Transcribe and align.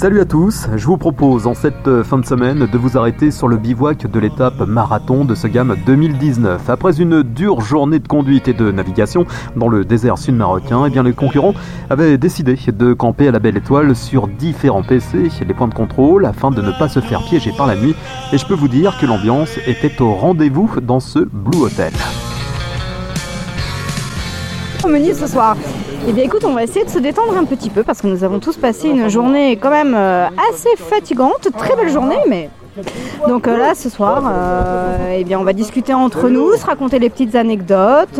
Salut 0.00 0.20
à 0.22 0.24
tous, 0.24 0.66
je 0.76 0.86
vous 0.86 0.96
propose 0.96 1.46
en 1.46 1.52
cette 1.52 1.86
euh, 1.86 2.02
fin 2.02 2.16
de 2.16 2.24
semaine 2.24 2.60
de 2.60 2.78
vous 2.78 2.96
arrêter 2.96 3.30
sur 3.30 3.48
le 3.48 3.58
bivouac 3.58 4.10
de 4.10 4.18
l'étape 4.18 4.58
marathon 4.60 5.26
de 5.26 5.34
ce 5.34 5.46
gamme 5.46 5.76
2019. 5.84 6.70
Après 6.70 7.02
une 7.02 7.22
dure 7.22 7.60
journée 7.60 7.98
de 7.98 8.08
conduite 8.08 8.48
et 8.48 8.54
de 8.54 8.72
navigation 8.72 9.26
dans 9.56 9.68
le 9.68 9.84
désert 9.84 10.16
sud-marocain, 10.16 10.86
eh 10.86 10.90
bien 10.90 11.02
les 11.02 11.12
concurrents 11.12 11.52
avaient 11.90 12.16
décidé 12.16 12.56
de 12.68 12.94
camper 12.94 13.28
à 13.28 13.30
la 13.30 13.40
belle 13.40 13.58
étoile 13.58 13.94
sur 13.94 14.26
différents 14.26 14.82
PC, 14.82 15.28
les 15.46 15.52
points 15.52 15.68
de 15.68 15.74
contrôle, 15.74 16.24
afin 16.24 16.50
de 16.50 16.62
ne 16.62 16.72
pas 16.78 16.88
se 16.88 17.00
faire 17.00 17.22
piéger 17.22 17.52
par 17.54 17.66
la 17.66 17.76
nuit. 17.76 17.94
Et 18.32 18.38
je 18.38 18.46
peux 18.46 18.54
vous 18.54 18.68
dire 18.68 18.96
que 18.98 19.04
l'ambiance 19.04 19.58
était 19.66 20.00
au 20.00 20.14
rendez-vous 20.14 20.80
dans 20.80 21.00
ce 21.00 21.18
Blue 21.18 21.64
Hotel. 21.64 21.92
Menu 24.88 25.14
ce 25.14 25.26
soir 25.26 25.56
eh 26.08 26.12
bien 26.12 26.24
écoute, 26.24 26.44
on 26.44 26.54
va 26.54 26.64
essayer 26.64 26.84
de 26.84 26.90
se 26.90 26.98
détendre 26.98 27.36
un 27.36 27.44
petit 27.44 27.68
peu 27.68 27.82
parce 27.82 28.00
que 28.00 28.06
nous 28.06 28.24
avons 28.24 28.40
tous 28.40 28.56
passé 28.56 28.88
une 28.88 29.08
journée 29.10 29.58
quand 29.58 29.70
même 29.70 29.94
euh, 29.94 30.28
assez 30.50 30.74
fatigante, 30.76 31.48
très 31.56 31.76
belle 31.76 31.90
journée, 31.90 32.16
mais 32.26 32.48
donc 33.28 33.46
euh, 33.46 33.58
là 33.58 33.74
ce 33.74 33.90
soir, 33.90 34.24
euh, 34.26 35.18
eh 35.18 35.24
bien 35.24 35.38
on 35.38 35.44
va 35.44 35.52
discuter 35.52 35.92
entre 35.92 36.30
nous, 36.30 36.56
se 36.56 36.64
raconter 36.64 36.98
des 36.98 37.10
petites 37.10 37.34
anecdotes, 37.34 38.18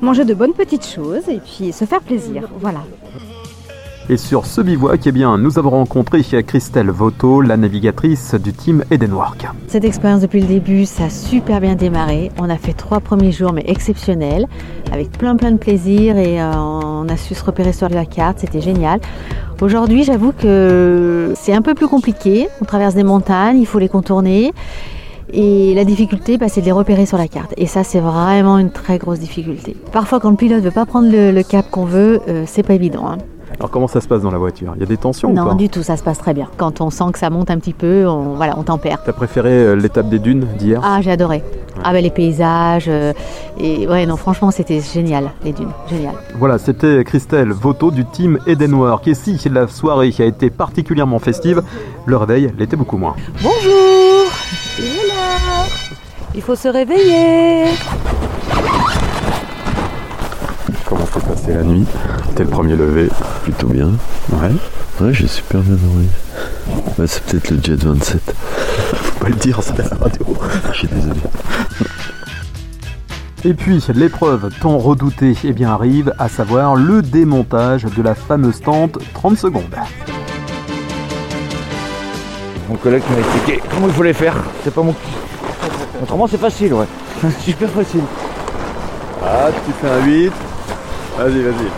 manger 0.00 0.24
de 0.24 0.34
bonnes 0.34 0.52
petites 0.52 0.86
choses 0.86 1.28
et 1.28 1.40
puis 1.40 1.72
se 1.72 1.84
faire 1.84 2.00
plaisir. 2.00 2.48
Voilà. 2.60 2.80
Et 4.10 4.18
sur 4.18 4.44
ce 4.44 4.60
bivouac, 4.60 5.00
eh 5.06 5.12
bien, 5.12 5.38
nous 5.38 5.58
avons 5.58 5.70
rencontré 5.70 6.20
Christelle 6.22 6.90
Voto, 6.90 7.40
la 7.40 7.56
navigatrice 7.56 8.34
du 8.34 8.52
team 8.52 8.84
Edenwork. 8.90 9.46
Cette 9.66 9.86
expérience 9.86 10.20
depuis 10.20 10.42
le 10.42 10.46
début, 10.46 10.84
ça 10.84 11.04
a 11.04 11.10
super 11.10 11.58
bien 11.62 11.74
démarré. 11.74 12.30
On 12.38 12.50
a 12.50 12.58
fait 12.58 12.74
trois 12.74 13.00
premiers 13.00 13.32
jours, 13.32 13.54
mais 13.54 13.64
exceptionnels, 13.66 14.46
avec 14.92 15.10
plein 15.12 15.36
plein 15.36 15.52
de 15.52 15.56
plaisir 15.56 16.18
et 16.18 16.38
euh, 16.38 16.52
on 16.54 17.08
a 17.08 17.16
su 17.16 17.34
se 17.34 17.42
repérer 17.42 17.72
sur 17.72 17.88
la 17.88 18.04
carte, 18.04 18.40
c'était 18.40 18.60
génial. 18.60 19.00
Aujourd'hui, 19.62 20.04
j'avoue 20.04 20.32
que 20.32 21.32
c'est 21.34 21.54
un 21.54 21.62
peu 21.62 21.72
plus 21.72 21.88
compliqué. 21.88 22.48
On 22.60 22.66
traverse 22.66 22.94
des 22.94 23.04
montagnes, 23.04 23.58
il 23.58 23.66
faut 23.66 23.78
les 23.78 23.88
contourner. 23.88 24.52
Et 25.32 25.72
la 25.74 25.86
difficulté, 25.86 26.36
bah, 26.36 26.48
c'est 26.50 26.60
de 26.60 26.66
les 26.66 26.72
repérer 26.72 27.06
sur 27.06 27.16
la 27.16 27.26
carte. 27.26 27.54
Et 27.56 27.66
ça, 27.66 27.84
c'est 27.84 28.00
vraiment 28.00 28.58
une 28.58 28.70
très 28.70 28.98
grosse 28.98 29.18
difficulté. 29.18 29.74
Parfois, 29.92 30.20
quand 30.20 30.30
le 30.30 30.36
pilote 30.36 30.58
ne 30.58 30.64
veut 30.64 30.70
pas 30.70 30.84
prendre 30.84 31.08
le, 31.10 31.42
cap 31.42 31.70
qu'on 31.70 31.86
veut, 31.86 32.20
euh, 32.28 32.44
c'est 32.46 32.62
pas 32.62 32.74
évident. 32.74 33.08
Hein. 33.08 33.16
Alors 33.58 33.70
comment 33.70 33.86
ça 33.88 34.00
se 34.00 34.08
passe 34.08 34.22
dans 34.22 34.30
la 34.30 34.38
voiture? 34.38 34.72
Il 34.76 34.80
y 34.80 34.82
a 34.82 34.86
des 34.86 34.96
tensions 34.96 35.32
Non, 35.32 35.42
ou 35.42 35.48
pas? 35.50 35.54
du 35.54 35.68
tout, 35.68 35.82
ça 35.82 35.96
se 35.96 36.02
passe 36.02 36.18
très 36.18 36.34
bien. 36.34 36.48
Quand 36.56 36.80
on 36.80 36.90
sent 36.90 37.04
que 37.12 37.18
ça 37.18 37.30
monte 37.30 37.50
un 37.50 37.58
petit 37.58 37.72
peu, 37.72 38.06
on, 38.06 38.34
voilà, 38.34 38.58
on 38.58 38.62
tempère. 38.62 38.98
T'as 39.04 39.12
préféré 39.12 39.50
euh, 39.50 39.74
l'étape 39.76 40.08
des 40.08 40.18
dunes 40.18 40.46
d'hier? 40.58 40.80
Ah, 40.82 41.00
j'ai 41.02 41.10
adoré. 41.12 41.42
Ah 41.82 41.92
ben 41.92 42.02
les 42.02 42.10
paysages 42.10 42.84
euh, 42.88 43.12
et 43.58 43.88
ouais 43.88 44.06
non 44.06 44.16
franchement 44.16 44.52
c'était 44.52 44.80
génial 44.80 45.32
les 45.44 45.52
dunes 45.52 45.72
génial. 45.90 46.14
Voilà 46.38 46.56
c'était 46.56 47.02
Christelle 47.02 47.50
Voto 47.50 47.90
du 47.90 48.04
team 48.04 48.38
Edenwork 48.46 49.08
et 49.08 49.14
si 49.14 49.36
la 49.48 49.66
soirée 49.66 50.14
a 50.20 50.24
été 50.24 50.50
particulièrement 50.50 51.18
festive, 51.18 51.62
le 52.06 52.16
réveil 52.16 52.52
l'était 52.56 52.76
beaucoup 52.76 52.96
moins. 52.96 53.16
Bonjour, 53.42 54.30
il 54.78 54.84
est 54.84 55.08
là, 55.08 55.66
il 56.36 56.42
faut 56.42 56.54
se 56.54 56.68
réveiller. 56.68 57.64
Passée 61.44 61.56
la 61.58 61.62
nuit 61.62 61.84
T'es 62.34 62.44
le 62.44 62.48
premier 62.48 62.74
levé 62.74 63.08
Plutôt 63.42 63.66
bien. 63.66 63.90
Ouais. 64.32 64.50
Ouais, 65.00 65.12
j'ai 65.12 65.26
super 65.26 65.60
bien 65.60 65.76
dormi. 65.76 66.08
Bah, 66.96 67.04
c'est 67.06 67.22
peut-être 67.24 67.50
le 67.50 67.62
Jet 67.62 67.84
27. 67.84 68.34
Faut 68.94 69.24
pas 69.24 69.28
le 69.28 69.34
dire, 69.34 69.58
c'est 69.62 69.76
la 69.76 69.84
radio. 69.96 70.26
Je 70.72 70.78
suis 70.78 70.88
désolé. 70.88 71.20
Et 73.44 73.52
puis, 73.52 73.84
l'épreuve 73.94 74.50
tant 74.60 74.78
redoutée 74.78 75.36
eh 75.44 75.52
bien, 75.52 75.70
arrive, 75.70 76.14
à 76.18 76.28
savoir 76.28 76.76
le 76.76 77.02
démontage 77.02 77.82
de 77.84 78.02
la 78.02 78.14
fameuse 78.14 78.60
tente 78.60 78.98
30 79.12 79.36
secondes. 79.36 79.64
Mon 82.70 82.76
collègue 82.76 83.02
m'a 83.10 83.18
expliqué 83.18 83.62
comment 83.70 83.88
il 83.88 83.92
faut 83.92 84.02
les 84.02 84.14
faire. 84.14 84.36
C'est 84.62 84.72
pas 84.72 84.82
mon 84.82 84.94
Autrement, 86.02 86.26
c'est 86.26 86.40
facile, 86.40 86.72
ouais. 86.72 86.86
Super 87.40 87.68
facile. 87.68 88.02
Ah, 89.22 89.48
tu 89.66 89.72
fais 89.72 89.88
un 89.88 90.04
8, 90.04 90.32
Vas-y, 91.16 91.42
vas-y. 91.42 91.68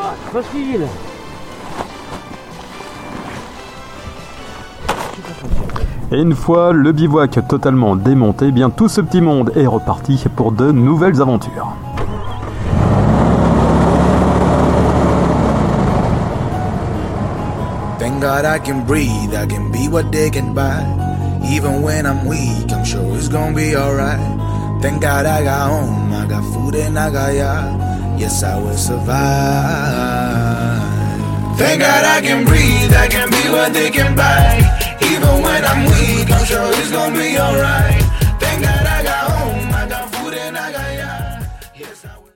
Ah, 0.00 0.14
facile 0.32 0.86
Et 6.12 6.20
une 6.20 6.36
fois 6.36 6.72
le 6.72 6.92
bivouac 6.92 7.40
totalement 7.48 7.96
démonté, 7.96 8.46
eh 8.46 8.52
bien 8.52 8.70
tout 8.70 8.88
ce 8.88 9.00
petit 9.00 9.20
monde 9.20 9.50
est 9.56 9.66
reparti 9.66 10.22
pour 10.36 10.52
de 10.52 10.70
nouvelles 10.70 11.20
aventures. 11.20 11.72
Thank 17.98 18.20
God 18.20 18.44
I 18.44 18.60
can 18.60 18.84
breathe, 18.86 19.34
I 19.34 19.44
can 19.48 19.72
be 19.72 19.88
what 19.90 20.12
they 20.12 20.30
can 20.30 20.54
buy. 20.54 20.84
Even 21.50 21.82
when 21.82 22.06
I'm 22.06 22.28
weak, 22.28 22.70
I'm 22.70 22.84
sure 22.84 23.02
it's 23.16 23.28
gonna 23.28 23.52
be 23.52 23.74
alright. 23.74 24.43
Thank 24.84 25.00
God 25.00 25.24
I 25.24 25.42
got 25.42 25.70
home, 25.70 26.12
I 26.12 26.26
got 26.26 26.44
food 26.52 26.74
and 26.74 26.98
I 26.98 27.10
got 27.10 27.32
ya. 27.32 27.72
Yes, 28.18 28.42
I 28.42 28.58
will 28.60 28.76
survive. 28.76 29.08
Thank 31.56 31.80
God 31.80 32.04
I 32.04 32.20
can 32.20 32.44
breathe, 32.44 32.92
I 32.92 33.08
can 33.08 33.30
be 33.30 33.48
what 33.48 33.72
they 33.72 33.90
can 33.90 34.14
buy. 34.14 34.60
Even 35.00 35.40
when 35.40 35.64
I'm 35.64 35.86
weak, 35.86 36.30
I'm 36.30 36.44
sure 36.44 36.60
it's 36.76 36.90
gonna 36.90 37.16
be 37.16 37.38
alright. 37.38 37.93